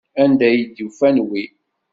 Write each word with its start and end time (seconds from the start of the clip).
Anda 0.23 0.45
ay 0.49 0.61
d-ufan 0.75 1.17
wi? 1.27 1.43